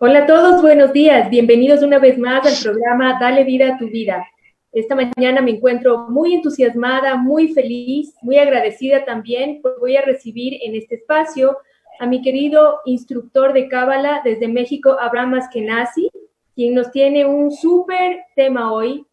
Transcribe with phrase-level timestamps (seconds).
[0.00, 1.28] Hola a todos, buenos días.
[1.28, 4.24] Bienvenidos una vez más al programa Dale vida a tu vida.
[4.70, 10.56] Esta mañana me encuentro muy entusiasmada, muy feliz, muy agradecida también, porque voy a recibir
[10.62, 11.56] en este espacio
[11.98, 16.08] a mi querido instructor de Cábala desde México, Abraham Askenazi,
[16.54, 19.04] quien nos tiene un súper tema hoy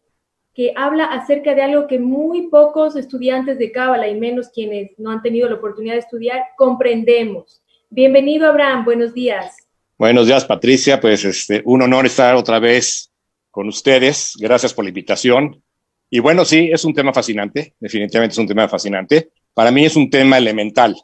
[0.54, 5.10] que habla acerca de algo que muy pocos estudiantes de Cábala y menos quienes no
[5.10, 7.60] han tenido la oportunidad de estudiar comprendemos.
[7.90, 8.84] Bienvenido, Abraham.
[8.84, 9.65] Buenos días.
[9.98, 11.00] Buenos días, Patricia.
[11.00, 13.10] Pues este, un honor estar otra vez
[13.50, 14.34] con ustedes.
[14.38, 15.62] Gracias por la invitación.
[16.10, 17.74] Y bueno, sí, es un tema fascinante.
[17.80, 19.30] Definitivamente es un tema fascinante.
[19.54, 20.94] Para mí es un tema elemental.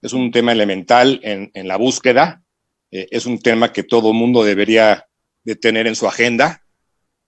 [0.00, 2.44] Es un tema elemental en, en la búsqueda.
[2.92, 5.06] Eh, es un tema que todo mundo debería
[5.42, 6.62] de tener en su agenda.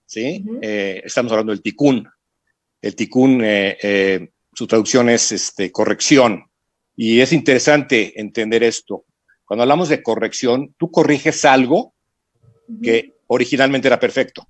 [0.05, 0.41] ¿sí?
[0.61, 2.07] eh, estamos hablando del ticún.
[2.81, 6.45] El ticún, eh, eh, su traducción es este, corrección.
[6.95, 9.03] Y es interesante entender esto
[9.45, 11.93] cuando hablamos de corrección, tú corriges algo
[12.81, 14.47] que originalmente era perfecto.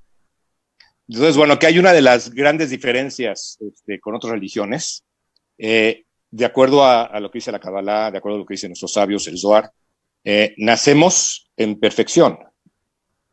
[1.08, 5.04] Entonces, bueno, que hay una de las grandes diferencias este, con otras religiones,
[5.58, 8.54] eh, de acuerdo a, a, lo que dice la Kabbalah, de acuerdo a lo que
[8.54, 9.72] dicen nuestros sabios, el Zohar,
[10.24, 12.40] eh, nacemos en perfección,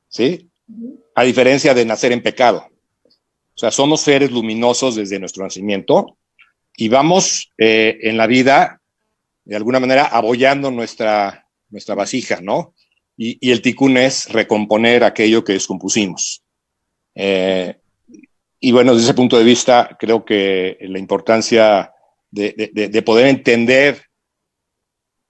[0.09, 0.51] ¿sí?
[1.15, 2.67] A diferencia de nacer en pecado.
[3.07, 6.17] O sea, somos seres luminosos desde nuestro nacimiento
[6.77, 8.81] y vamos eh, en la vida,
[9.45, 12.75] de alguna manera, abollando nuestra, nuestra vasija, ¿no?
[13.17, 16.43] Y, el ticún es recomponer aquello que descompusimos.
[17.15, 17.77] Eh,
[18.61, 21.93] y bueno, desde ese punto de vista, creo que la importancia
[22.31, 24.03] de, poder entender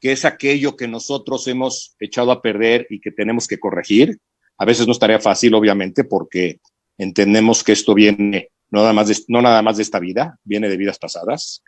[0.00, 4.18] qué es aquello que nosotros hemos echado a perder y que tenemos que corregir.
[4.58, 6.60] A veces no es tarea fácil, obviamente, porque
[6.98, 10.68] entendemos que esto viene no nada más de, no nada más de esta vida, viene
[10.68, 11.62] de vidas pasadas.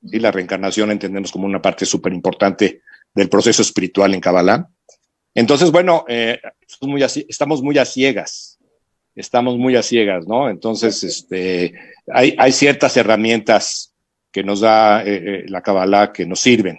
[0.00, 2.82] Y la reencarnación entendemos como una parte súper importante
[3.14, 4.68] del proceso espiritual en Kabbalah.
[5.34, 6.40] Entonces, bueno, eh,
[7.28, 8.58] estamos muy a ciegas,
[9.14, 10.48] estamos muy a ciegas, ¿no?
[10.48, 11.74] Entonces, este,
[12.12, 13.94] hay, hay ciertas herramientas
[14.32, 16.78] que nos da eh, eh, la Kabbalah que nos sirven,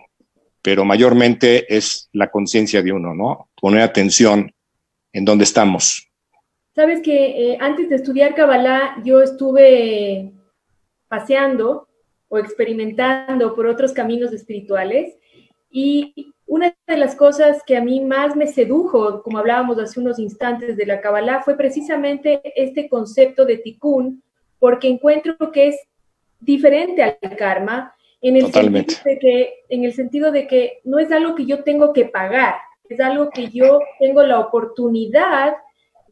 [0.62, 3.50] pero mayormente es la conciencia de uno, ¿no?
[3.60, 4.54] Poner atención
[5.12, 6.10] en dónde estamos.
[6.76, 10.32] Sabes que eh, antes de estudiar Kabbalah, yo estuve
[11.08, 11.90] paseando
[12.30, 15.18] o experimentando por otros caminos espirituales
[15.70, 20.18] y una de las cosas que a mí más me sedujo, como hablábamos hace unos
[20.18, 24.24] instantes de la Kabbalah, fue precisamente este concepto de tikkun,
[24.58, 25.80] porque encuentro que es
[26.40, 31.12] diferente al karma en el, sentido de que, en el sentido de que no es
[31.12, 32.56] algo que yo tengo que pagar,
[32.90, 35.54] es algo que yo tengo la oportunidad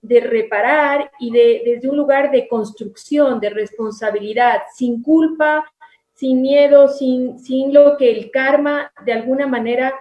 [0.01, 5.65] de reparar y de, desde un lugar de construcción, de responsabilidad, sin culpa,
[6.17, 9.93] sin miedo, sin, sin lo que el karma de alguna manera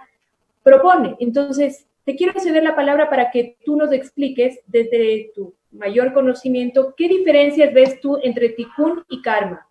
[0.63, 1.15] propone.
[1.19, 6.95] Entonces, te quiero ceder la palabra para que tú nos expliques desde tu mayor conocimiento
[6.97, 9.67] qué diferencias ves tú entre tikkun y karma.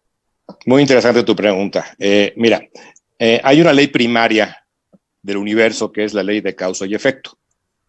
[0.66, 1.84] Muy interesante tu pregunta.
[1.98, 2.62] Eh, mira,
[3.18, 4.64] eh, hay una ley primaria
[5.20, 7.36] del universo que es la ley de causa y efecto.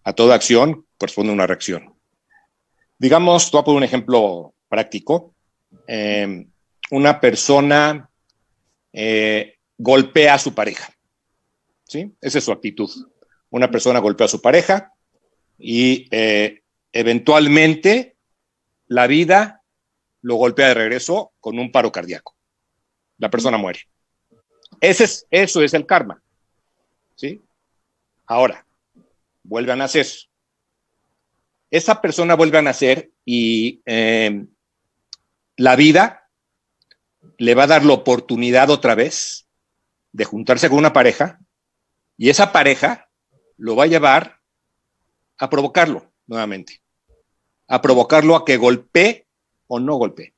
[0.03, 1.94] A toda acción corresponde una reacción.
[2.97, 5.35] Digamos, tú voy a poner un ejemplo práctico.
[5.85, 6.47] Eh,
[6.89, 8.06] una persona
[8.94, 10.94] eh, golpea a su pareja.
[11.84, 12.14] ¿Sí?
[12.22, 12.90] Esa es su actitud.
[13.50, 14.94] Una persona golpea a su pareja
[15.58, 18.18] y eh, eventualmente
[18.88, 19.64] la vida
[20.22, 22.36] lo golpea de regreso con un paro cardíaco.
[23.18, 23.81] La persona muere.
[24.81, 26.22] Ese es, eso es el karma.
[27.16, 27.42] ¿Sí?
[28.25, 28.66] Ahora,
[29.44, 30.06] vuelve a nacer.
[31.72, 34.46] Esa persona vuelve a nacer y eh,
[35.56, 36.26] la vida
[37.38, 39.48] le va a dar la oportunidad otra vez
[40.12, 41.40] de juntarse con una pareja
[42.18, 43.09] y esa pareja
[43.58, 44.40] lo va a llevar
[45.38, 46.81] a provocarlo nuevamente,
[47.68, 49.28] a provocarlo a que golpee
[49.68, 50.34] o no golpee.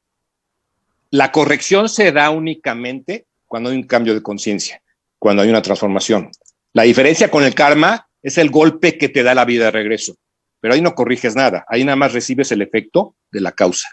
[1.11, 4.81] La corrección se da únicamente cuando hay un cambio de conciencia,
[5.17, 6.29] cuando hay una transformación.
[6.73, 10.15] La diferencia con el karma es el golpe que te da la vida de regreso,
[10.59, 13.89] pero ahí no corriges nada, ahí nada más recibes el efecto de la causa.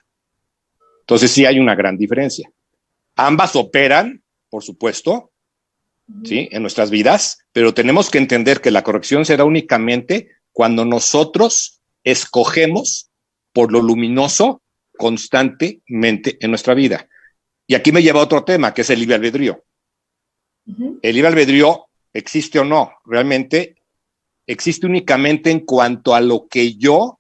[1.01, 2.51] Entonces sí hay una gran diferencia.
[3.17, 5.33] Ambas operan, por supuesto,
[6.25, 6.49] ¿sí?
[6.53, 13.11] En nuestras vidas, pero tenemos que entender que la corrección será únicamente cuando nosotros escogemos
[13.53, 14.63] por lo luminoso
[14.97, 17.09] constantemente en nuestra vida.
[17.67, 19.65] Y aquí me lleva a otro tema, que es el libre albedrío.
[20.67, 20.99] Uh -huh.
[21.03, 23.77] El libre albedrío existe o no, realmente
[24.47, 27.19] existe únicamente en cuanto a lo que yo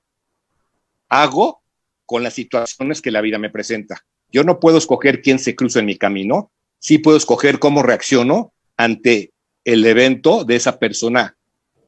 [1.08, 1.62] hago
[2.04, 4.04] con las situaciones que la vida me presenta.
[4.31, 8.52] Yo no puedo escoger quién se cruza en mi camino, sí puedo escoger cómo reacciono
[8.76, 9.32] ante
[9.64, 11.37] el evento de esa persona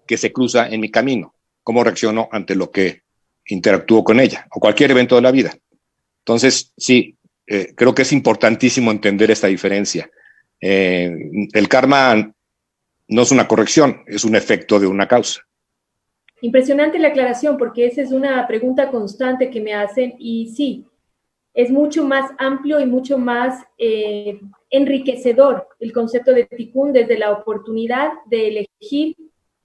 [0.06, 1.35] que se cruza en mi camino.
[1.62, 3.02] cómo reacciono ante lo que
[3.46, 5.55] interactúo con ella o cualquier evento de la vida.
[6.20, 10.11] Entonces, sí, eh, creo que es importantísimo entender esta diferencia.
[10.62, 11.14] Eh,
[11.52, 12.32] el karma
[13.08, 15.43] no es una corrección, es un efecto de una causa.
[16.41, 20.87] Impresionante la aclaración, porque esa es una pregunta constante que me hacen y sí,
[21.58, 24.38] es mucho más amplio y mucho más eh,
[24.70, 29.16] enriquecedor el concepto de Tikkun desde la oportunidad de elegir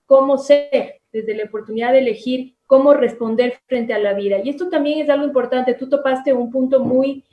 [0.07, 4.39] cómo ser, desde la oportunidad de elegir cómo responder frente a la vida.
[4.43, 5.75] Y esto también es algo importante.
[5.75, 7.25] Tú topaste un punto muy,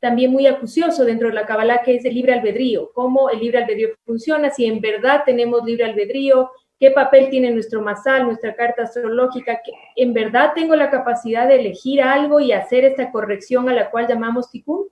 [0.00, 2.90] también muy acucioso dentro de la Kabbalah, que es el libre albedrío.
[2.94, 7.82] Cómo el libre albedrío funciona, si en verdad tenemos libre albedrío, qué papel tiene nuestro
[7.82, 12.84] masal, nuestra carta astrológica, que en verdad tengo la capacidad de elegir algo y hacer
[12.84, 14.88] esta corrección a la cual llamamos tikkun.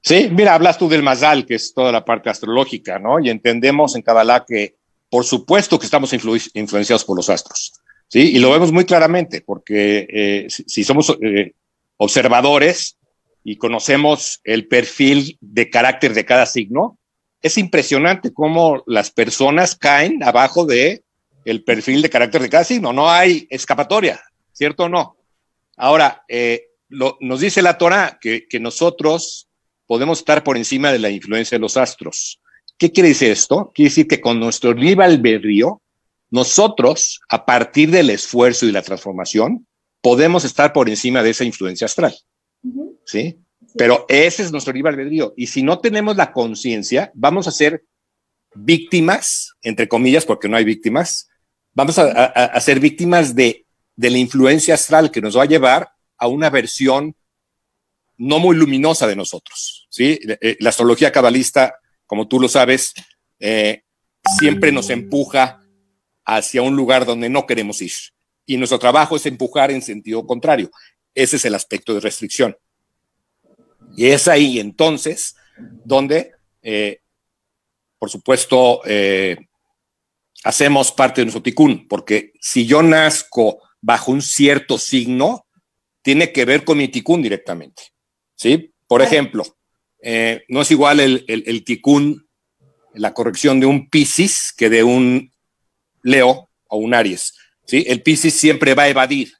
[0.00, 3.20] Sí, mira, hablas tú del masal, que es toda la parte astrológica, ¿no?
[3.20, 4.76] Y entendemos en Kabbalah que,
[5.10, 7.74] por supuesto, que estamos influenciados por los astros,
[8.08, 8.32] ¿sí?
[8.34, 11.52] Y lo vemos muy claramente, porque eh, si, somos eh,
[11.98, 12.96] observadores
[13.44, 16.98] y conocemos el perfil de carácter de cada signo,
[17.42, 21.02] es impresionante cómo las personas caen abajo de
[21.44, 22.92] el perfil de carácter de cada signo.
[22.92, 24.20] No hay escapatoria,
[24.52, 25.16] ¿cierto o no?
[25.76, 29.48] Ahora, eh, nos dice la Torah que, nosotros
[29.86, 32.40] podemos estar por encima de la influencia de los astros.
[32.76, 33.72] ¿Qué quiere decir esto?
[33.74, 35.80] Quiere decir que con nuestro libre albedrío,
[36.30, 39.66] nosotros, a partir del esfuerzo y la transformación,
[40.02, 42.14] podemos estar por encima de esa influencia astral.
[43.04, 43.38] ¿Sí?
[43.76, 45.34] Pero ese es nuestro libre albedrío.
[45.36, 47.84] Y si no tenemos la conciencia, vamos a ser
[48.54, 51.28] víctimas, entre comillas, porque no hay víctimas,
[51.72, 53.66] vamos a, ser víctimas de,
[53.96, 57.14] la influencia astral que nos va a llevar a una versión
[58.16, 59.86] no muy luminosa de nosotros.
[59.90, 60.18] ¿sí?
[60.40, 61.76] Eh, la astrología cabalista,
[62.06, 62.94] como tú lo sabes,
[63.38, 63.82] eh,
[64.38, 65.62] siempre nos empuja
[66.24, 67.92] hacia un lugar donde no queremos ir.
[68.44, 70.70] Y nuestro trabajo es empujar en sentido contrario.
[71.14, 72.56] Ese es el aspecto de restricción.
[73.96, 75.36] Y es ahí entonces
[75.84, 76.32] donde,
[76.62, 77.00] eh,
[77.98, 79.36] por supuesto, eh,
[80.44, 85.46] hacemos parte de nuestro ticún, porque si yo nazco bajo un cierto signo,
[86.02, 87.82] tiene que ver con mi ticún directamente.
[88.34, 88.72] ¿sí?
[88.86, 89.44] Por ejemplo,
[90.00, 92.28] eh, no es igual el, el, ticún,
[92.94, 95.32] la corrección de un Piscis que de un
[96.02, 97.34] Leo o un Aries.
[97.66, 97.84] ¿sí?
[97.86, 99.32] El Piscis siempre va a evadir,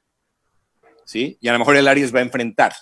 [1.05, 1.37] ¿sí?
[1.41, 2.73] y a lo mejor el Aries va a enfrentar.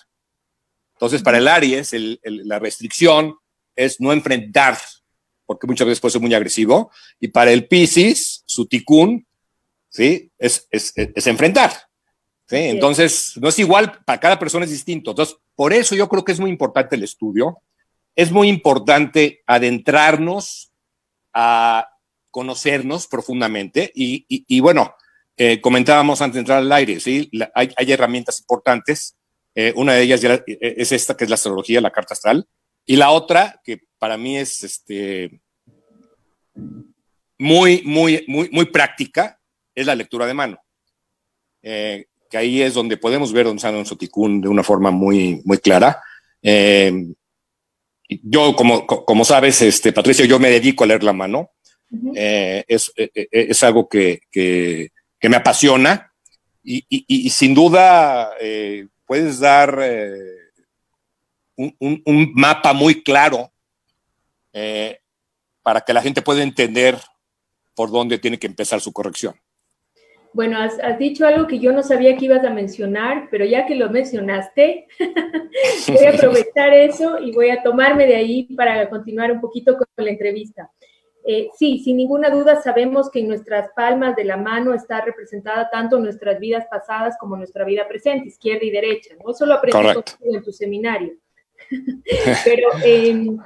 [0.98, 3.36] Entonces, para el Aries, la restricción
[3.76, 4.76] es no enfrentar,
[5.46, 6.90] porque muchas veces puede ser muy agresivo.
[7.20, 9.24] Y para el Pisces, su ticún,
[9.88, 10.32] ¿sí?
[10.36, 10.92] Es, es,
[11.28, 11.70] enfrentar.
[12.48, 12.56] ¿sí?
[12.56, 15.12] Entonces, no es igual, para cada persona es distinto.
[15.12, 17.62] Entonces, por eso yo creo que es muy importante el estudio.
[18.16, 20.72] Es muy importante adentrarnos
[21.32, 21.88] a
[22.32, 23.92] conocernos profundamente.
[23.94, 24.96] Y, bueno,
[25.36, 27.30] eh, comentábamos antes de entrar al aire, ¿sí?
[27.54, 29.14] hay, hay herramientas importantes
[29.60, 32.46] eh, una de ellas eh, es esta, que es la astrología, la carta astral.
[32.86, 35.40] Y la otra, que para mí es este,
[37.36, 39.40] muy, muy, muy, muy práctica,
[39.74, 40.60] es la lectura de mano.
[41.60, 45.58] Eh, que ahí es donde podemos ver Don Sano Soticún de una forma muy, muy
[45.58, 46.00] clara.
[48.08, 51.50] yo, como, como sabes, este, Patricia, yo me dedico a leer la mano.
[52.04, 56.12] es, es, algo que, que, me apasiona
[56.62, 58.30] y, y sin duda
[59.08, 60.36] puedes dar eh,
[61.56, 63.50] un, mapa muy claro
[64.52, 65.00] eh,
[65.62, 66.96] para que la gente pueda entender
[67.74, 69.34] por dónde tiene que empezar su corrección.
[70.34, 73.74] Bueno, has, dicho algo que yo no sabía que ibas a mencionar, pero ya que
[73.74, 74.86] lo mencionaste,
[75.88, 79.86] voy a aprovechar eso y voy a tomarme de ahí para continuar un poquito con
[79.96, 80.70] la entrevista.
[81.30, 85.68] Eh, sí, sin ninguna duda sabemos que en nuestras palmas de la mano está representada
[85.68, 89.14] tanto nuestras vidas pasadas como nuestra vida presente, izquierda y derecha.
[89.22, 91.12] No solo aprendí en tu seminario,
[92.46, 93.36] pero em,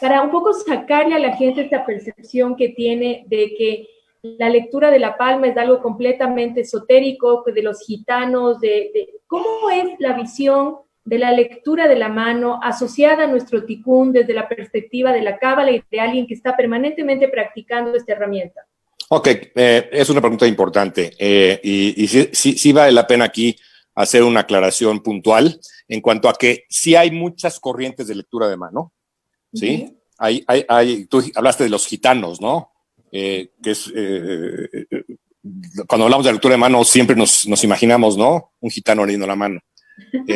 [0.00, 3.86] para un poco sacarle a la gente esta percepción que tiene de que
[4.22, 9.68] la lectura de la palma es algo completamente esotérico, de los gitanos, de, de cómo
[9.68, 10.76] es la visión
[11.06, 15.38] de la lectura de la mano asociada a nuestro ticún desde la perspectiva de la
[15.38, 18.66] cábala y de alguien que está permanentemente practicando esta herramienta?
[19.08, 23.56] Ok, eh, es una pregunta importante eh, y, sí, vale la pena aquí
[23.94, 28.56] hacer una aclaración puntual en cuanto a que sí hay muchas corrientes de lectura de
[28.56, 28.92] mano,
[29.54, 29.96] ¿sí?
[30.18, 32.72] hay, hay, tú hablaste de los gitanos, ¿no?
[33.12, 33.92] Eh, que es,
[35.86, 38.50] cuando hablamos de lectura de mano siempre nos, nos imaginamos, ¿no?
[38.58, 39.60] Un gitano leyendo la mano.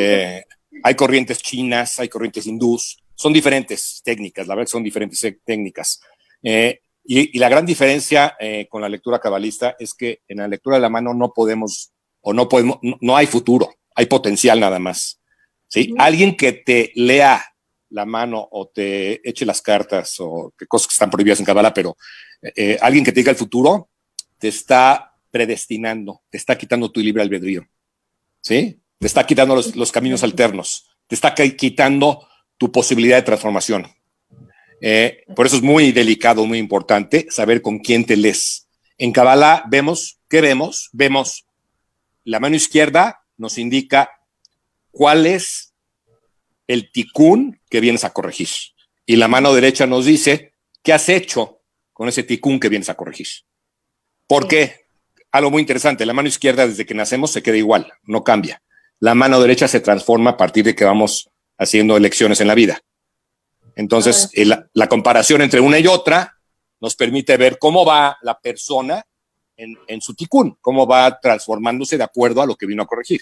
[0.83, 6.01] Hay corrientes chinas, hay corrientes hindús, son diferentes técnicas, la verdad son diferentes técnicas.
[6.43, 10.77] Eh, Y, la gran diferencia eh, con la lectura cabalista es que en la lectura
[10.77, 15.19] de la mano no podemos, o no podemos, no, hay futuro, hay potencial nada más.
[15.67, 15.95] ¿sí?
[15.99, 17.43] Alguien que te lea
[17.89, 21.75] la mano o te eche las cartas o qué cosas que están prohibidas en Kabbalah,
[21.75, 21.97] pero
[22.55, 23.89] eh, alguien que te diga el futuro
[24.39, 27.67] te está predestinando, te está quitando tu libre albedrío.
[28.41, 28.80] ¿Sí?
[29.00, 33.88] Te está quitando los, los caminos alternos, te está quitando tu posibilidad de transformación.
[34.80, 38.69] Eh, por eso es muy delicado, muy importante saber con quién te lees.
[38.99, 40.90] En Kabbalah vemos, ¿qué vemos?
[40.92, 41.47] Vemos
[42.25, 44.11] la mano izquierda nos indica
[44.90, 45.75] cuál es
[46.66, 48.49] el ticún que vienes a corregir.
[49.07, 52.95] Y la mano derecha nos dice qué has hecho con ese ticún que vienes a
[52.95, 53.26] corregir.
[54.26, 54.87] ¿Por qué?
[55.33, 58.62] Algo muy interesante, la mano izquierda desde que nacemos se queda igual, no cambia.
[59.00, 62.80] La mano derecha se transforma a partir de que vamos haciendo elecciones en la vida.
[63.75, 64.30] Entonces,
[64.75, 66.37] la, comparación entre una y otra
[66.80, 69.02] nos permite ver cómo va la persona
[69.57, 73.21] en, su ticún, cómo va transformándose de acuerdo a lo que vino a corregir.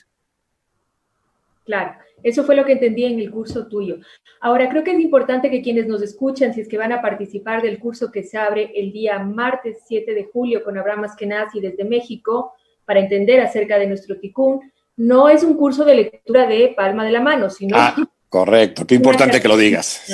[1.64, 3.98] Claro, eso fue lo que entendí en el curso tuyo.
[4.40, 7.62] Ahora, creo que es importante que quienes nos escuchan, si es que van a participar
[7.62, 11.84] del curso que se abre el día martes 7 de julio con Abraham Askenazi desde
[11.84, 12.54] México,
[12.84, 17.12] para entender acerca de nuestro ticún, no es un curso de lectura de palma de
[17.12, 17.94] la mano, sino ah.
[18.28, 20.04] Correcto, qué importante que lo digas.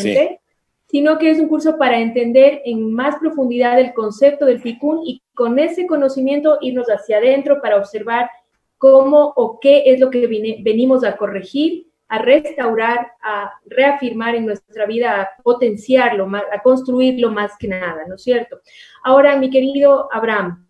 [0.87, 5.21] Sino que es un curso para entender en más profundidad el concepto del ticún y
[5.35, 8.31] con ese conocimiento irnos hacia adentro para observar
[8.79, 10.29] cómo o qué es lo que
[10.62, 17.57] venimos a corregir, a restaurar, a reafirmar en nuestra vida, a potenciarlo, a construirlo más
[17.59, 18.61] que nada, ¿no es cierto?
[19.03, 20.69] Ahora, mi querido Abraham,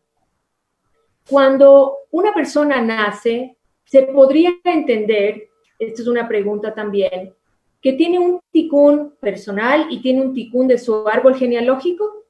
[1.29, 3.59] cuando una persona nace,
[3.95, 7.33] se podría entender esta es una pregunta también,
[7.81, 12.25] que tiene un ticún personal y tiene un ticún de su árbol genealógico?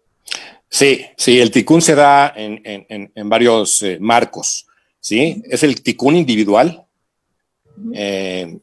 [0.69, 4.67] Sí, sí, el ticún se da en, varios eh, marcos,
[5.01, 5.43] ¿sí?
[5.47, 6.85] Es el ticún individual.
[7.95, 8.59] Eh,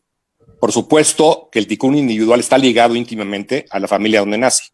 [0.59, 4.65] por supuesto que el ticún individual está ligado íntimamente a la familia donde nace.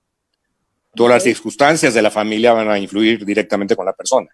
[0.93, 4.27] Todas las circunstancias de la familia van a influir directamente con la persona.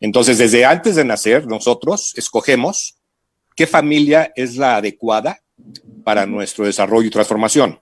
[0.00, 2.96] Entonces, desde antes de nacer, nosotros escogemos
[3.56, 5.40] qué familia es la adecuada
[6.04, 7.80] para nuestro desarrollo y transformación.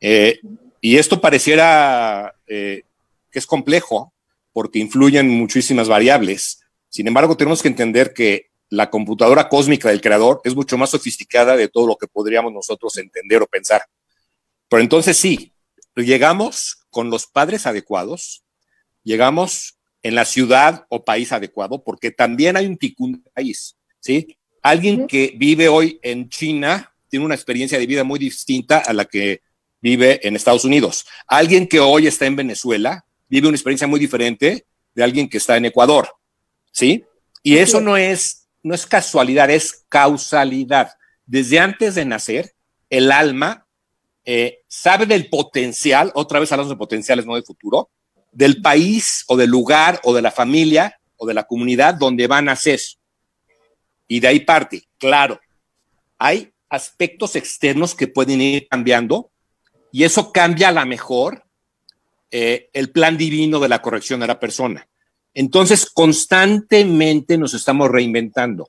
[0.00, 0.40] Eh,
[0.80, 2.82] y esto pareciera eh,
[3.30, 4.12] que es complejo
[4.52, 6.60] porque influyen muchísimas variables.
[6.88, 11.56] Sin embargo, tenemos que entender que la computadora cósmica del creador es mucho más sofisticada
[11.56, 13.82] de todo lo que podríamos nosotros entender o pensar.
[14.68, 15.52] Pero entonces sí,
[15.94, 18.44] llegamos con los padres adecuados,
[19.04, 24.38] llegamos en la ciudad o país adecuado, porque también hay un ticún país, ¿sí?
[24.62, 29.04] Alguien que vive hoy en China tiene una experiencia de vida muy distinta a la
[29.04, 29.42] que
[29.80, 31.04] vive en Estados Unidos.
[31.26, 34.64] Alguien que hoy está en Venezuela vive una experiencia muy diferente
[34.94, 36.08] de alguien que está en Ecuador.
[36.70, 37.04] ¿Sí?
[37.42, 40.92] Y eso no es, no es casualidad, es causalidad.
[41.26, 42.54] Desde antes de nacer,
[42.88, 43.66] el alma
[44.24, 47.90] eh, sabe del potencial, otra vez hablamos de potenciales, no de futuro,
[48.30, 52.38] del país o del lugar o de la familia o de la comunidad donde va
[52.38, 52.80] a nacer
[54.12, 54.82] y de ahí parte.
[54.98, 55.40] Claro,
[56.18, 59.30] hay aspectos externos que pueden ir cambiando
[59.90, 61.44] y eso cambia a la mejor
[62.30, 64.86] eh, el plan divino de la corrección de la persona.
[65.32, 68.68] Entonces, constantemente nos estamos reinventando.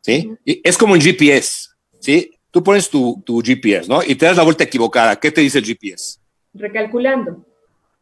[0.00, 0.30] ¿sí?
[0.44, 1.70] es como un GPS.
[1.98, 2.30] ¿sí?
[2.52, 4.00] Tú pones tu, tu, GPS, ¿no?
[4.04, 5.18] Y te das la vuelta equivocada.
[5.18, 6.20] ¿Qué te dice el GPS?
[6.54, 7.44] Recalculando.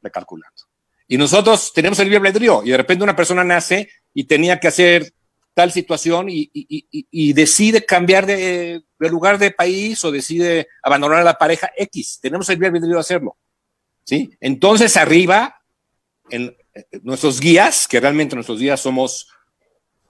[0.03, 0.63] Recalculando.
[1.09, 4.69] Y nosotros tenemos el libre albedrío y de repente una persona nace y tenía que
[4.69, 5.11] hacer
[5.55, 11.71] tal situación y, decide cambiar de, lugar de país o decide abandonar a la pareja
[11.77, 12.19] X.
[12.21, 13.37] Tenemos el bien de hacerlo.
[14.05, 14.31] ¿sí?
[14.41, 15.63] Entonces, arriba,
[16.31, 16.57] en,
[17.03, 19.29] nuestros guías, que realmente nuestros guías somos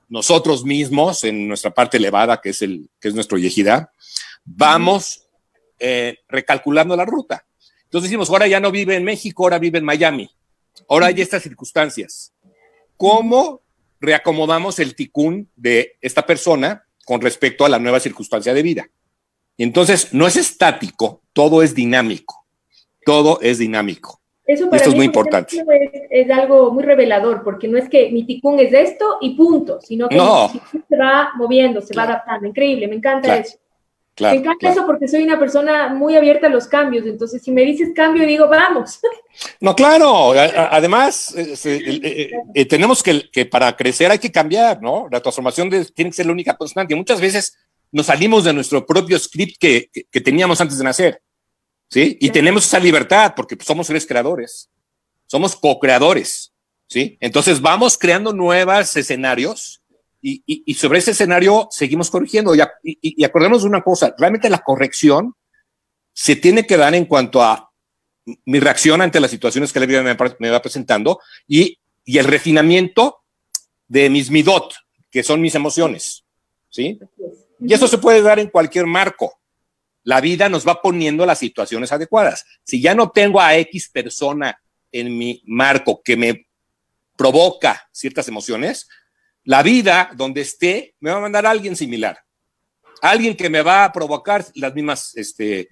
[0.08, 3.92] nosotros mismos en nuestra parte elevada, que es, el, que es nuestro yejida,
[4.44, 5.26] vamos
[5.78, 7.46] eh, recalculando la ruta.
[7.84, 10.30] Entonces decimos, ahora ya no vive en México, ahora vive en Miami.
[10.88, 12.32] Ahora hay estas circunstancias.
[12.96, 13.62] ¿Cómo
[14.00, 18.88] reacomodamos el ticún de esta persona con respecto a la nueva circunstancia de vida.
[19.56, 22.46] Y entonces no es estático, todo es dinámico.
[23.04, 24.20] Todo es dinámico.
[24.46, 25.64] Eso para esto es muy importante.
[26.10, 30.08] Es, algo muy revelador, porque no es que mi ticún es esto y punto, sino
[30.08, 32.48] que se va moviendo, se va adaptando.
[32.48, 33.58] Increíble, me encanta eso
[34.20, 37.06] me encanta eso porque soy una persona muy abierta a los cambios.
[37.06, 39.00] Entonces, si me dices cambio, digo, vamos.
[39.60, 40.32] No, claro.
[40.32, 45.06] Además, eh, eh, eh, tenemos que, que, para crecer hay que cambiar, ¿no?
[45.10, 46.96] La transformación tiene que ser la única constante.
[46.96, 47.56] Muchas veces
[47.92, 51.22] nos salimos de nuestro propio script que, que, teníamos antes de nacer,
[51.88, 52.18] ¿sí?
[52.20, 54.68] Y tenemos esa libertad porque somos seres creadores.
[55.26, 56.52] Somos co-creadores.
[56.90, 57.16] ¿sí?
[57.20, 59.79] Entonces vamos creando nuevos escenarios
[60.22, 62.54] y, sobre ese escenario seguimos corrigiendo.
[62.54, 65.34] Y, y, de una cosa, realmente la corrección
[66.12, 67.70] se tiene que dar en cuanto a
[68.44, 73.18] mi reacción ante las situaciones que la vida me, va presentando y, el refinamiento
[73.86, 74.74] de mis midot,
[75.10, 76.24] que son mis emociones,
[76.68, 76.98] ¿sí?
[77.60, 79.38] Y eso se puede dar en cualquier marco.
[80.02, 82.46] La vida nos va poniendo las situaciones adecuadas.
[82.64, 84.60] Si ya no tengo a X persona
[84.90, 86.48] en mi marco que me
[87.16, 88.88] provoca ciertas emociones,
[89.44, 92.18] la vida donde esté me va a mandar a alguien similar.
[93.02, 95.68] Alguien que me va a provocar las mismas este,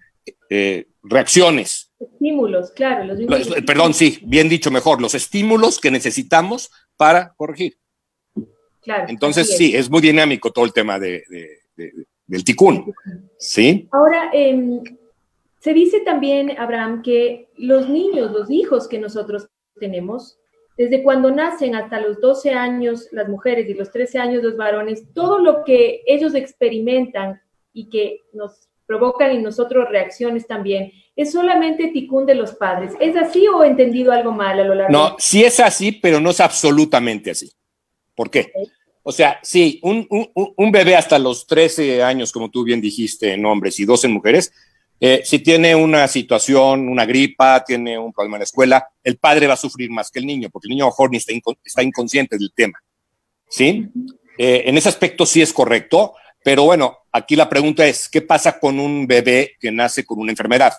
[0.48, 1.92] eh, reacciones.
[2.00, 3.04] Estímulos, claro.
[3.04, 7.78] Los Perdón, sí, bien dicho mejor, los estímulos que necesitamos para corregir.
[8.80, 9.06] Claro.
[9.08, 11.22] Entonces, sí, es muy dinámico todo el tema de,
[12.26, 12.94] del ticún.
[13.38, 13.88] ¿Sí?
[13.92, 14.80] Ahora, em,
[15.60, 19.48] se dice también, Abraham, que los niños, los hijos que nosotros
[19.78, 20.38] tenemos,
[20.78, 25.12] desde cuando nacen hasta los 12 años las mujeres y los 13 años los varones,
[25.12, 27.42] todo lo que ellos experimentan
[27.72, 32.92] y que nos provocan en nosotros reacciones también, es solamente ticún de los padres.
[33.00, 34.92] ¿Es así o he entendido algo mal a lo largo?
[34.92, 37.50] No, sí es así, pero no es absolutamente así.
[38.14, 38.52] ¿Por qué?
[39.02, 43.44] O sea, sí, un, un, bebé hasta los 13 años, como tú bien dijiste, en
[43.46, 44.52] hombres y 12 en mujeres,
[45.00, 49.46] eh, si tiene una situación, una gripa, tiene un problema en la escuela, el padre
[49.46, 51.32] va a sufrir más que el niño, porque el niño mejor ni está,
[51.64, 52.78] está inconsciente del tema.
[53.48, 53.88] ¿Sí?
[54.36, 58.58] Eh, en ese aspecto sí es correcto, pero bueno, aquí la pregunta es, ¿qué pasa
[58.58, 60.74] con un bebé que nace con una enfermedad?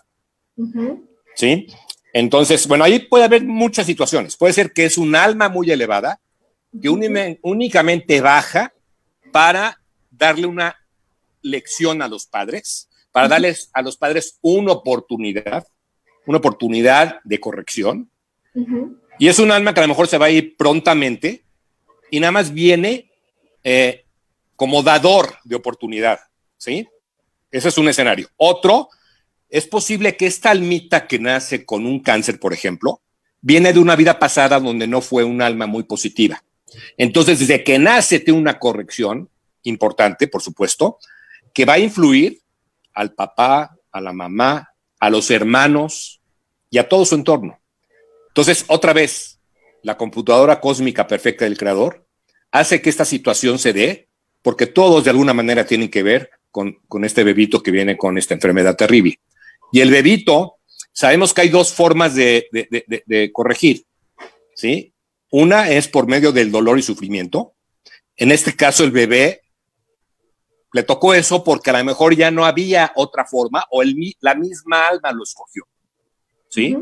[1.36, 1.68] ¿Sí?
[2.12, 4.36] Entonces, bueno, ahí puede haber muchas situaciones.
[4.36, 6.20] Puede ser que es un alma muy elevada,
[6.82, 8.74] que únicamente baja
[9.32, 10.76] para darle una
[11.42, 15.66] lección a los padres para darles a los padres una oportunidad,
[16.26, 18.10] una oportunidad de corrección.
[19.18, 21.44] Y es un alma que a lo mejor se va a ir prontamente
[22.12, 23.12] y nada más viene
[23.64, 24.06] eh,
[24.56, 26.20] como dador de oportunidad,
[26.58, 26.88] ¿sí?
[27.52, 28.30] Ese es un escenario.
[28.38, 28.90] Otro,
[29.50, 33.02] es posible que esta almita que nace con un cáncer, por ejemplo,
[33.42, 36.44] viene de una vida pasada donde no fue un alma muy positiva.
[36.98, 39.30] Entonces, desde que nace tiene una corrección
[39.64, 41.00] importante, por supuesto,
[41.54, 42.42] que va a influir
[43.00, 46.22] al papá, a la mamá, a los hermanos
[46.70, 47.58] y a todo su entorno.
[48.28, 49.40] Entonces, otra vez,
[49.84, 52.06] la computadora cósmica perfecta del creador
[52.52, 54.10] hace que esta situación se dé
[54.42, 58.34] porque todos de alguna manera tienen que ver con, este bebito que viene con esta
[58.34, 59.18] enfermedad terrible.
[59.72, 60.58] Y el bebito,
[60.92, 63.86] sabemos que hay dos formas de, de corregir,
[64.56, 64.94] ¿sí?
[65.32, 67.54] Una es por medio del dolor y sufrimiento.
[68.18, 69.44] En este caso, el bebé
[70.74, 74.36] le tocó eso porque a lo mejor ya no había otra forma o el, la
[74.36, 75.64] misma alma lo escogió.
[76.50, 76.78] ¿Sí?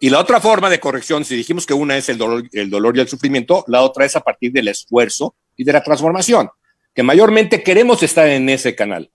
[0.00, 2.96] Y la otra forma de corrección, si dijimos que una es el dolor, el dolor
[2.96, 6.50] y el sufrimiento, la otra es a partir del esfuerzo y de la transformación,
[6.94, 9.10] que mayormente queremos estar en ese canal.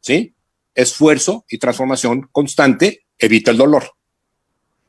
[0.00, 0.34] ¿Sí?
[0.74, 3.92] Esfuerzo y transformación constante evita el dolor.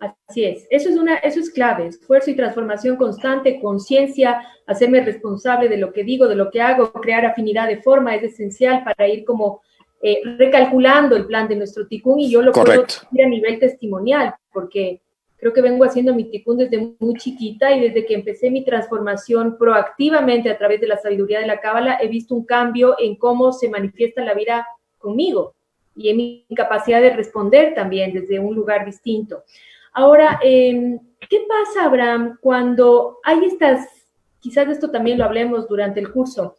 [0.02, 5.70] Así es, eso es, una, eso es clave, esfuerzo y transformación constante, conciencia, hacerme responsable
[5.70, 9.08] de lo que digo, de lo que hago, crear afinidad de forma es esencial para
[9.08, 9.62] ir como
[10.02, 14.34] eh, recalculando el plan de nuestro ticún y yo lo puedo decir a nivel testimonial,
[14.52, 15.02] porque
[15.38, 19.56] creo que vengo haciendo mi ticún desde muy chiquita y desde que empecé mi transformación
[19.56, 23.54] proactivamente a través de la sabiduría de la cábala, he visto un cambio en cómo
[23.54, 24.66] se manifiesta la vida
[24.98, 25.54] conmigo
[25.96, 29.44] y en mi capacidad de responder también desde un lugar distinto.
[29.94, 31.00] Ahora, em,
[31.30, 33.88] ¿qué pasa, Abraham, cuando hay estas,
[34.40, 36.56] quizás esto también lo hablemos durante el curso,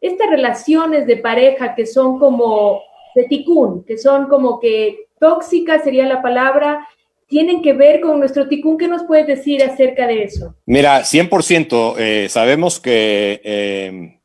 [0.00, 2.82] estas relaciones de pareja que son como
[3.14, 6.86] de ticún, que son como que tóxicas sería la palabra,
[7.28, 8.76] tienen que ver con nuestro ticún.
[8.76, 10.54] ¿Qué nos puedes decir acerca de eso?
[10.66, 14.20] Mira, 100%, eh, sabemos que em,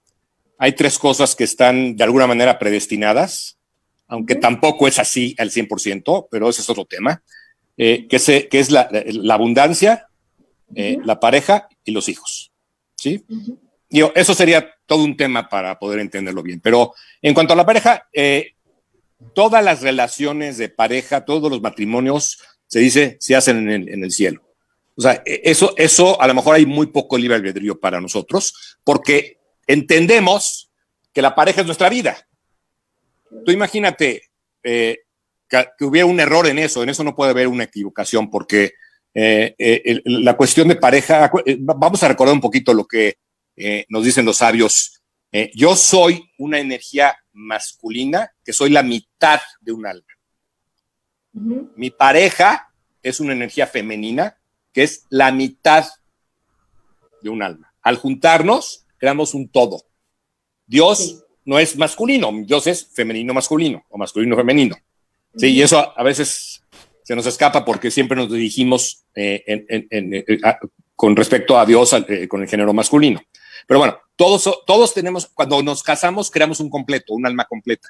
[0.57, 3.59] hay tres cosas que están de alguna manera predestinadas,
[4.07, 7.23] aunque tampoco es así al 100%, pero ese es otro tema.
[7.79, 8.89] Eh, que, se, que, es la,
[9.29, 10.07] abundancia,
[10.75, 12.51] eh, la pareja y los hijos.
[12.95, 13.23] ¿sí?
[14.15, 16.59] eso sería todo un tema para poder entenderlo bien.
[16.59, 18.55] Pero en cuanto a la pareja, eh,
[19.35, 24.41] todas las relaciones de pareja, todos los matrimonios, se dice, se hacen en el, cielo.
[24.95, 28.77] O sea, e, eso, eso a lo mejor hay muy poco libre albedrío para nosotros,
[28.83, 29.37] porque
[29.67, 30.71] entendemos
[31.13, 32.27] que la pareja es nuestra vida.
[33.45, 34.23] Tú imagínate,
[35.47, 38.73] que, hubiera un error en eso, en eso no puede haber una equivocación, porque
[39.13, 43.17] eh, eh, la cuestión de pareja, eh, vamos a recordar un poquito lo que
[43.89, 45.01] nos dicen los sabios.
[45.55, 50.05] yo soy una energía masculina, que soy la mitad de un alma.
[51.75, 54.37] Mi pareja es una energía femenina,
[54.71, 55.87] que es la mitad
[57.23, 57.73] de un alma.
[57.81, 59.87] Al juntarnos, creamos un todo.
[60.67, 64.75] Dios no es masculino, Dios es femenino masculino o masculino femenino.
[65.37, 66.63] Sí, y eso a, veces
[67.03, 70.25] se nos escapa porque siempre nos dirigimos eh, eh,
[70.95, 73.21] con respecto a Dios eh, con el género masculino.
[73.67, 77.89] Pero bueno, todos, todos tenemos, cuando nos casamos, creamos un completo, un alma completa.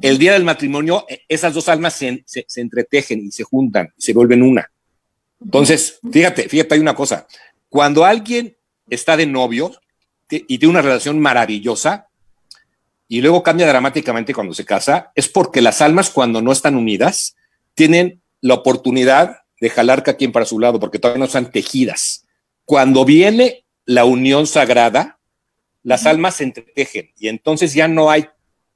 [0.00, 4.12] El día del matrimonio, esas dos almas se, se entretejen y se juntan y se
[4.12, 4.70] vuelven una.
[5.42, 7.26] Entonces, fíjate, fíjate, hay una cosa.
[7.68, 8.56] Cuando alguien
[8.88, 9.72] está de novio
[10.28, 12.08] y tiene una relación maravillosa
[13.08, 17.36] y luego cambia dramáticamente cuando se casa, es porque las almas cuando no están unidas
[17.74, 22.26] tienen la oportunidad de jalar cada quien para su lado, porque todavía no están tejidas.
[22.64, 25.18] Cuando viene la unión sagrada,
[25.82, 28.26] las almas se entretejen y entonces ya no hay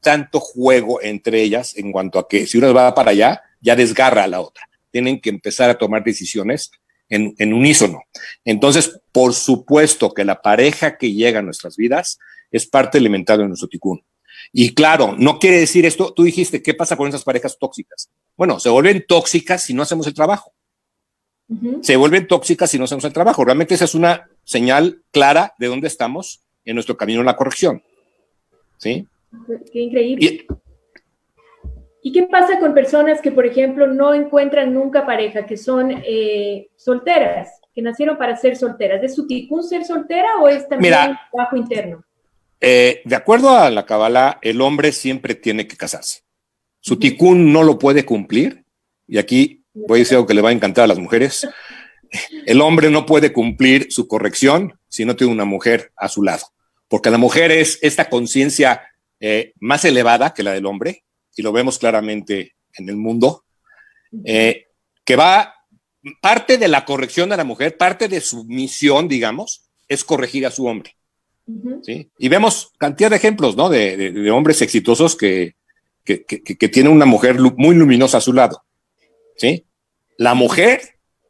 [0.01, 4.25] tanto juego entre ellas en cuanto a que si una va para allá, ya desgarra
[4.25, 4.69] a la otra.
[4.91, 6.71] Tienen que empezar a tomar decisiones
[7.09, 8.03] en, en unísono.
[8.45, 12.19] Entonces, por supuesto que la pareja que llega a nuestras vidas
[12.51, 14.03] es parte elemental de nuestro ticún.
[14.59, 18.09] Y claro, no quiere decir esto, tú dijiste, ¿qué pasa con esas parejas tóxicas?
[18.39, 20.55] Bueno, se vuelven tóxicas si no hacemos el trabajo.
[21.83, 23.45] Se vuelven tóxicas si no hacemos el trabajo.
[23.45, 27.83] Realmente esa es una señal clara de dónde estamos en nuestro camino a la corrección.
[28.79, 29.07] ¿Sí?
[29.71, 30.47] Qué increíble.
[32.03, 36.71] Y, qué pasa con personas que, por ejemplo, no encuentran nunca pareja, que son eh,
[36.77, 39.03] solteras, que nacieron para ser solteras?
[39.03, 42.06] ¿Es su ticún ser soltera o es también un trabajo interno?
[42.61, 46.23] Eh, de acuerdo a la Kabbalah, el hombre siempre tiene que casarse.
[46.81, 48.65] Su ticún no lo puede cumplir,
[49.07, 51.49] y aquí voy a decir algo que le va a encantar a las mujeres.
[52.47, 56.47] El hombre no puede cumplir su corrección si no tiene una mujer a su lado,
[56.89, 58.83] porque la mujer es esta conciencia
[59.21, 63.45] eh, más elevada que la del hombre, y lo vemos claramente en el mundo,
[64.25, 64.67] eh,
[65.05, 65.55] que va,
[66.21, 70.51] parte de la corrección de la mujer, parte de su misión, digamos, es corregir a
[70.51, 70.96] su hombre.
[71.83, 72.11] ¿Sí?
[72.19, 73.69] Y vemos cantidad de ejemplos, ¿no?
[73.69, 75.57] De, hombres exitosos que,
[76.05, 78.65] que, que, tienen una mujer muy luminosa a su lado,
[79.37, 79.65] ¿sí?
[80.17, 80.81] La mujer,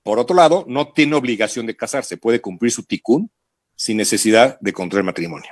[0.02, 3.30] por otro lado, no tiene obligación de casarse, puede cumplir su ticún
[3.74, 5.50] sin necesidad de contraer matrimonio.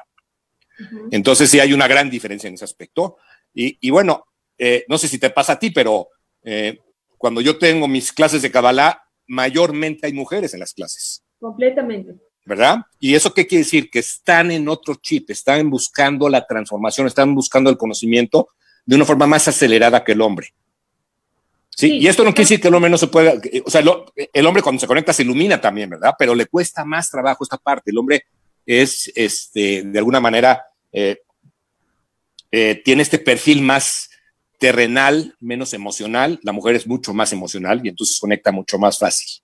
[1.11, 3.17] Entonces sí hay una gran diferencia en ese aspecto.
[3.53, 4.27] Y, y bueno,
[4.59, 6.09] eh, no sé si te pasa a ti, pero
[6.43, 6.79] eh,
[7.19, 11.25] cuando yo tengo mis clases de Kabbalah, mayormente hay mujeres en las clases.
[11.39, 12.15] Completamente.
[12.45, 12.79] ¿Verdad?
[12.99, 13.91] ¿Y eso qué quiere decir?
[13.91, 18.49] Que están en otro chip, están buscando la transformación, están buscando el conocimiento
[18.85, 20.55] de una forma más acelerada que el hombre.
[21.71, 23.83] Sí, y esto no quiere decir que el hombre no se pueda, o sea,
[24.33, 26.15] el hombre cuando se conecta se ilumina también, ¿verdad?
[26.17, 27.91] Pero le cuesta más trabajo esta parte.
[27.91, 28.27] El hombre
[28.65, 31.23] es, este, de alguna manera, eh,
[32.53, 34.11] eh, tiene este perfil más
[34.59, 36.39] terrenal, menos emocional.
[36.45, 39.43] La mujer es mucho más emocional y entonces conecta mucho más fácil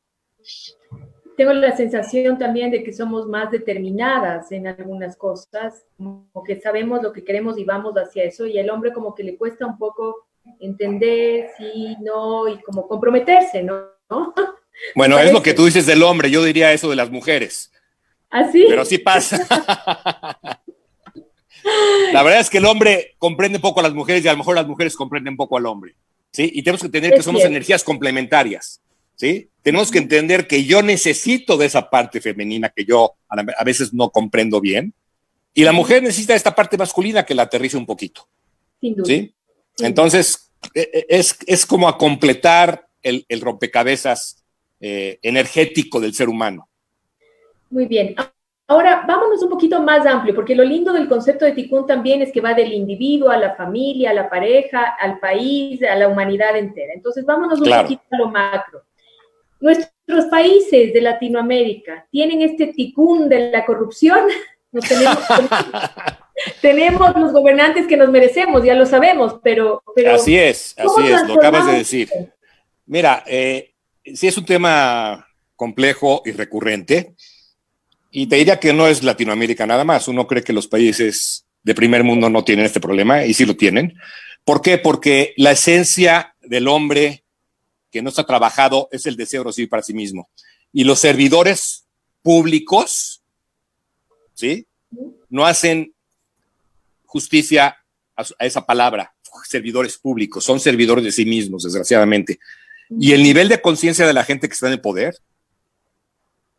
[1.36, 7.02] tengo la sensación también de que somos más determinadas en algunas cosas, como que sabemos
[7.02, 9.78] lo que queremos y vamos hacia eso, y el hombre como que le cuesta un
[9.78, 10.26] poco
[10.58, 13.84] entender sí, no, y como comprometerse, ¿no?
[14.94, 17.70] Bueno, es lo que tú dices del hombre, yo diría eso de las mujeres.
[18.30, 18.62] ¿Así?
[18.62, 19.46] ¿Ah, Pero sí pasa.
[22.12, 24.56] La verdad es que el hombre comprende poco a las mujeres y a lo mejor
[24.56, 25.94] las mujeres comprenden poco al hombre.
[26.32, 26.50] ¿sí?
[26.54, 28.80] Y tenemos que entender que somos energías complementarias.
[29.20, 29.50] ¿Sí?
[29.60, 34.08] Tenemos que entender que yo necesito de esa parte femenina que yo a veces no
[34.08, 34.94] comprendo bien,
[35.52, 38.26] y la mujer necesita esta parte masculina que la aterrice un poquito.
[39.04, 39.34] ¿Sí?
[39.78, 44.42] Entonces, e, e, es, es, como a completar el, el rompecabezas
[44.80, 46.68] eh, energético del ser humano.
[47.68, 48.14] Muy bien.
[48.68, 52.32] Ahora, vámonos un poquito más amplio, porque lo lindo del concepto de Tikkun también es
[52.32, 56.56] que va del individuo a la familia, a la pareja, al país, a la humanidad
[56.56, 56.94] entera.
[56.94, 58.82] Entonces, vámonos un poquito a lo macro.
[59.60, 64.20] Nuestros países de Latinoamérica tienen este ticún de la corrupción.
[66.62, 69.82] tenemos, los gobernantes que nos merecemos, ya lo sabemos, pero...
[70.12, 72.08] así es, así es, lo acabas de decir.
[72.86, 77.14] Mira, eh, sí es un tema complejo y recurrente,
[78.10, 80.08] y te diría que no es Latinoamérica nada más.
[80.08, 83.56] Uno cree que los países de primer mundo no tienen este problema, y sí lo
[83.56, 83.94] tienen.
[84.44, 84.78] ¿Por qué?
[84.78, 87.24] Porque la esencia del hombre
[87.90, 90.28] que no está trabajado es el deseo de recibir para sí mismo.
[90.72, 91.84] Y los servidores
[92.22, 93.22] públicos,
[94.34, 94.66] ¿sí?
[95.28, 95.94] No hacen
[97.04, 97.76] justicia
[98.16, 99.14] a, esa palabra,
[99.48, 102.38] servidores públicos, son servidores de sí mismos, desgraciadamente.
[102.88, 105.16] Y el nivel de conciencia de la gente que está en el poder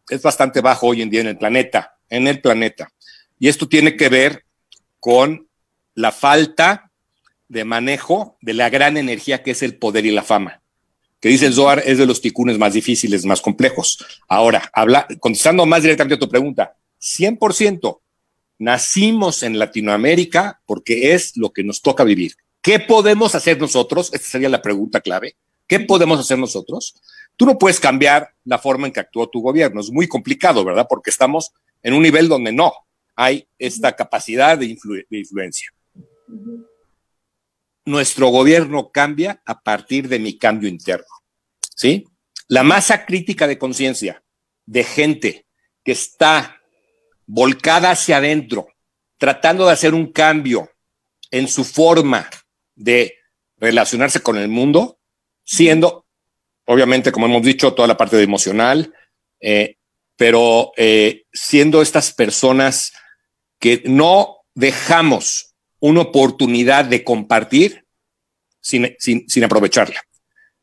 [0.09, 2.91] es bastante bajo hoy en día en el planeta, en el planeta.
[3.39, 4.45] Y esto tiene que ver
[4.99, 5.47] con
[5.95, 6.91] la falta
[7.47, 10.60] de manejo de la gran energía que es el poder y la fama.
[11.21, 14.03] Que dice el Zohar es de los ticunes más difíciles, más complejos.
[14.27, 17.99] Ahora, habla, contestando más directamente a tu pregunta, 100%
[18.57, 22.33] nacimos en Latinoamérica porque es lo que nos toca vivir.
[22.61, 24.11] ¿Qué podemos hacer nosotros?
[24.13, 25.35] Esta sería la pregunta clave.
[25.67, 26.95] ¿Qué podemos hacer nosotros?
[27.37, 29.79] Tú no puedes cambiar la forma en que actúa tu gobierno.
[29.79, 30.87] Es muy complicado, ¿verdad?
[30.89, 31.53] Porque estamos
[31.83, 32.73] en un nivel donde no
[33.15, 34.77] hay esta capacidad de,
[35.09, 35.71] influencia.
[37.91, 41.13] Nuestro gobierno cambia a partir de mi cambio interno.
[41.75, 42.07] ¿Sí?
[42.47, 44.23] La masa crítica de conciencia
[44.65, 45.45] de gente
[45.83, 46.61] que está
[47.25, 48.69] volcada hacia adentro,
[49.17, 50.71] tratando de hacer un cambio
[51.31, 52.29] en su forma
[52.75, 53.15] de
[53.57, 54.97] relacionarse con el mundo,
[55.43, 56.05] siendo,
[56.63, 58.93] obviamente, como hemos dicho, toda la parte de emocional,
[59.41, 59.75] eh,
[60.15, 62.93] pero eh, siendo estas personas
[63.59, 65.50] que no dejamos
[65.81, 67.85] una oportunidad de compartir
[68.61, 70.01] sin, sin aprovecharla.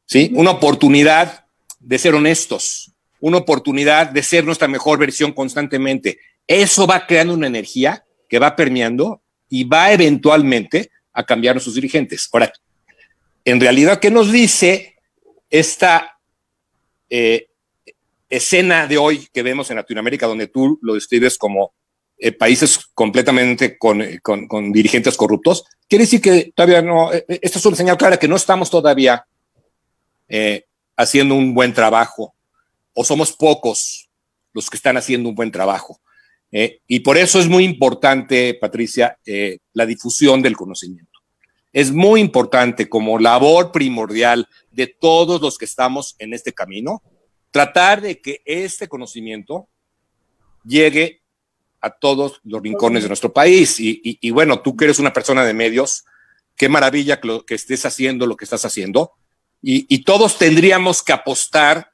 [0.06, 0.30] ¿sí?
[0.34, 1.44] Una oportunidad
[1.78, 6.18] de ser honestos, una oportunidad de ser nuestra mejor versión constantemente.
[6.46, 11.74] Eso va creando una energía que va permeando y va eventualmente a cambiar a sus
[11.74, 12.28] dirigentes.
[12.32, 12.52] Ahora,
[13.44, 14.96] en realidad, ¿qué nos dice
[15.50, 16.18] esta
[17.10, 17.48] eh,
[18.28, 21.74] escena de hoy que vemos en Latinoamérica, donde tú lo describes como
[22.18, 23.98] eh, países completamente con,
[24.72, 25.64] dirigentes corruptos?
[25.88, 29.24] Quiere decir que todavía no, eh, esta es una señal clara que no estamos todavía
[30.96, 32.34] haciendo un buen trabajo,
[32.92, 34.10] o somos pocos
[34.52, 36.00] los que están haciendo un buen trabajo.
[36.50, 39.16] y por eso es muy importante, Patricia,
[39.72, 41.18] la difusión del conocimiento
[41.72, 47.02] es muy importante como labor primordial de todos los que estamos en este camino,
[47.50, 49.68] tratar de que este conocimiento
[50.64, 51.17] llegue
[51.80, 53.76] a todos los rincones de nuestro país.
[53.78, 56.04] Y, bueno, tú que eres una persona de medios,
[56.56, 59.12] qué maravilla que, que estés haciendo lo que estás haciendo.
[59.60, 61.92] Y, todos tendríamos que apostar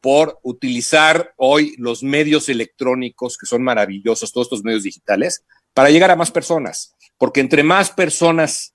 [0.00, 6.10] por utilizar hoy los medios electrónicos, que son maravillosos, todos estos medios digitales, para llegar
[6.10, 6.94] a más personas.
[7.16, 8.74] Porque entre más personas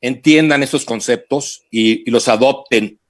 [0.00, 3.00] entiendan esos conceptos y, los adopten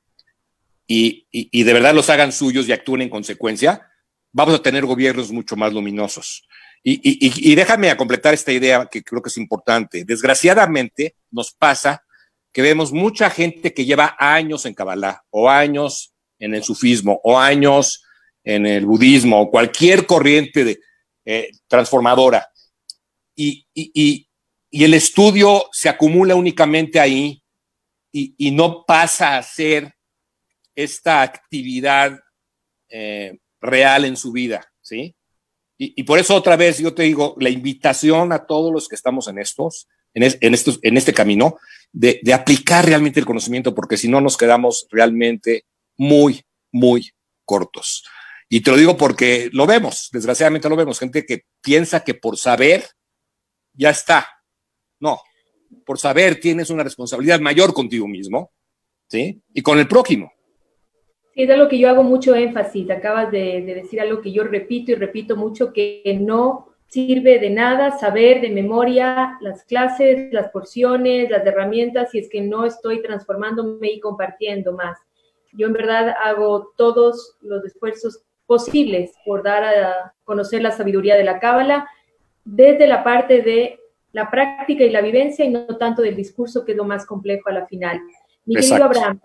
[0.87, 1.26] y,
[1.62, 3.90] de verdad los hagan suyos y actúen en consecuencia,
[4.37, 6.46] vamos a tener gobiernos mucho más luminosos.
[6.83, 10.05] Y, déjame a completar esta idea que creo que es importante.
[10.05, 12.05] Desgraciadamente nos pasa
[12.53, 17.38] que vemos mucha gente que lleva años en Kabbalah o años en el sufismo o
[17.38, 18.05] años
[18.44, 20.79] en el budismo o cualquier corriente
[21.25, 22.49] eh, transformadora.
[23.35, 24.29] Y, y
[24.70, 27.42] el estudio se acumula únicamente ahí
[28.12, 29.94] y, no pasa a ser
[30.75, 32.18] esta actividad
[32.88, 35.14] eh, real en su vida, ¿sí?
[35.79, 39.29] Y, por eso otra vez yo te digo, la invitación a todos los que estamos
[39.29, 41.59] en estos, en, estos, en este camino,
[41.92, 45.66] de, de, aplicar realmente el conocimiento, porque si no nos quedamos realmente
[45.98, 47.11] muy, muy
[47.44, 48.05] cortos.
[48.48, 52.38] Y te lo digo porque lo vemos, desgraciadamente lo vemos, gente que piensa que por
[52.38, 52.88] saber
[53.74, 54.26] ya está,
[54.98, 55.20] no,
[55.85, 58.52] por saber tienes una responsabilidad mayor contigo mismo,
[59.09, 59.42] ¿sí?
[59.52, 60.33] Y con el prójimo.
[61.37, 62.90] Es algo que yo hago mucho énfasis.
[62.90, 67.99] Acabas de, decir algo que yo repito y repito mucho, que no sirve de nada
[67.99, 73.92] saber de memoria las clases, las porciones, las herramientas, si es que no estoy transformándome
[73.92, 74.99] y compartiendo más.
[75.53, 81.25] Yo en verdad hago todos los esfuerzos posibles por dar a conocer la sabiduría de
[81.25, 81.87] la Cábala
[82.46, 83.79] desde la parte de
[84.12, 87.51] la práctica y la vivencia y no tanto del discurso, que es lo más complejo
[87.51, 88.01] a la final.
[88.46, 89.20] Mi querido Abraham,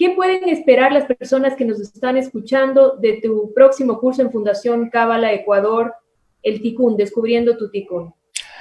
[0.00, 4.88] ¿qué pueden esperar las personas que nos están escuchando de tu próximo curso en Fundación
[4.88, 5.94] Cábala Ecuador,
[6.42, 8.14] el Ticún, descubriendo tu Ticún?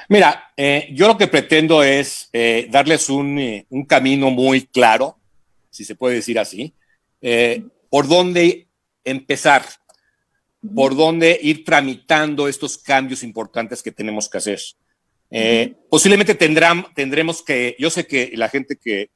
[0.09, 5.17] Mira, eh, yo lo que pretendo es eh, darles un, eh, un, camino muy claro,
[5.69, 6.73] si se puede decir así,
[7.89, 8.67] por dónde
[9.05, 9.63] empezar,
[10.75, 14.59] por dónde ir tramitando estos cambios importantes que tenemos que hacer.
[15.31, 19.11] Eh, posiblemente tendrán, tendremos que, yo sé que la gente que,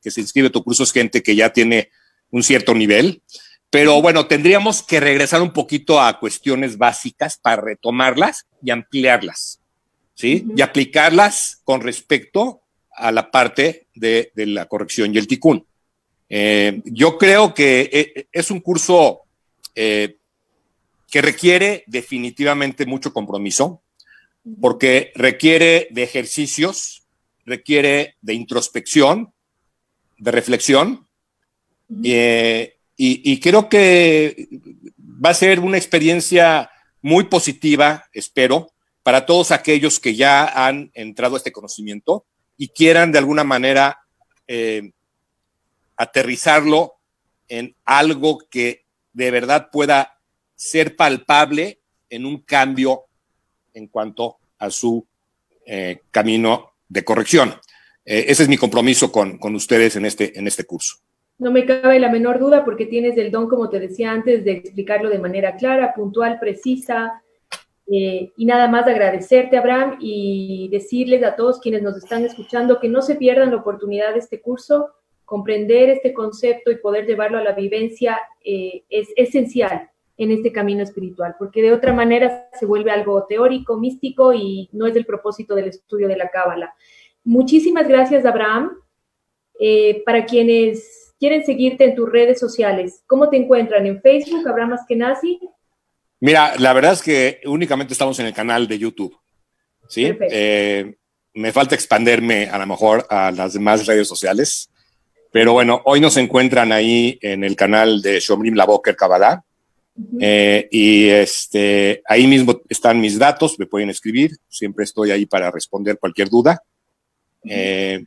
[0.00, 1.90] se inscribe a tu curso es gente que ya tiene
[2.30, 3.22] un cierto nivel,
[3.70, 9.60] pero bueno, tendríamos que regresar un poquito a cuestiones básicas para retomarlas y ampliarlas,
[10.14, 10.46] ¿sí?
[10.56, 15.66] Y aplicarlas con respecto a la parte de, la corrección y el ticún.
[16.30, 19.22] Eh, yo creo que eh, es un curso
[19.74, 23.82] que requiere definitivamente mucho compromiso,
[24.60, 27.06] porque requiere de ejercicios,
[27.44, 29.32] requiere de introspección,
[30.18, 31.08] de reflexión,
[32.04, 34.48] eh, y, creo que
[34.98, 36.68] va a ser una experiencia
[37.00, 38.72] muy positiva, espero,
[39.04, 44.00] para todos aquellos que ya han entrado a este conocimiento y quieran de alguna manera
[44.48, 44.90] eh,
[45.96, 46.94] aterrizarlo
[47.46, 50.18] en algo que de verdad pueda
[50.56, 51.80] ser palpable
[52.10, 53.07] en un cambio
[53.78, 55.06] en cuanto a su
[55.64, 57.54] eh, camino de corrección.
[58.04, 60.96] Eh, ese es mi compromiso con, con, ustedes en este, en este curso.
[61.38, 64.52] No me cabe la menor duda porque tienes el don, como te decía antes, de
[64.52, 67.22] explicarlo de manera clara, puntual, precisa.
[67.90, 72.88] Eh, y nada más agradecerte, Abraham, y decirles a todos quienes nos están escuchando que
[72.88, 74.90] no se pierdan la oportunidad de este curso.
[75.24, 81.36] Comprender este concepto y poder llevarlo a la vivencia es esencial en este camino espiritual,
[81.38, 85.68] porque de otra manera se vuelve algo teórico, místico y no es el propósito del
[85.68, 86.74] estudio de la Cábala.
[87.22, 88.72] Muchísimas gracias, Abraham.
[89.60, 93.86] Eh, para quienes quieren seguirte en tus redes sociales, ¿cómo te encuentran?
[93.86, 95.38] ¿En Facebook, Abraham Askenazi?
[96.20, 99.16] Mira, la verdad es que únicamente estamos en el canal de YouTube.
[99.88, 100.12] ¿sí?
[100.32, 100.96] Eh,
[101.34, 104.68] me falta expanderme a lo mejor a las demás redes sociales,
[105.30, 109.44] pero bueno, hoy nos encuentran ahí en el canal de Shomrim Laboker Kabbalah
[110.20, 115.50] eh, y este, ahí mismo están mis datos, me pueden escribir, siempre estoy ahí para
[115.50, 116.62] responder cualquier duda.
[117.44, 118.04] Eh,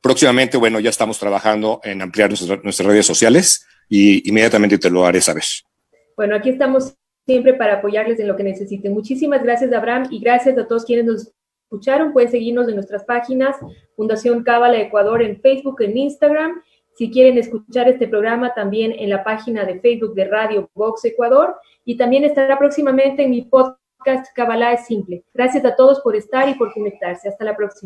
[0.00, 5.20] próximamente, bueno, ya estamos trabajando en ampliar nuestras, redes sociales y inmediatamente te lo haré
[5.20, 5.44] saber.
[6.16, 6.94] Bueno, aquí estamos
[7.26, 8.92] siempre para apoyarles en lo que necesiten.
[8.92, 11.32] Muchísimas gracias, Abraham, y gracias a todos quienes nos
[11.64, 12.12] escucharon.
[12.12, 13.56] Pueden seguirnos en nuestras páginas,
[13.96, 16.62] Fundación Cábala Ecuador en Facebook, en Instagram
[16.94, 21.56] si quieren escuchar este programa también en la página de Facebook de Radio Vox Ecuador
[21.84, 23.78] y también estará próximamente en mi podcast
[24.34, 25.24] Kabbalah es simple.
[25.32, 27.28] Gracias a todos por estar y por conectarse.
[27.28, 27.82] Hasta la próxima.